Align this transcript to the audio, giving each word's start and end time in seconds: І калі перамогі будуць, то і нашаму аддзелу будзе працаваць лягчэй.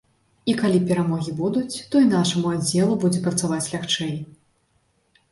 І 0.51 0.53
калі 0.59 0.77
перамогі 0.91 1.33
будуць, 1.41 1.75
то 1.91 1.95
і 2.05 2.07
нашаму 2.13 2.53
аддзелу 2.53 2.95
будзе 3.03 3.19
працаваць 3.27 3.61
лягчэй. 3.73 4.15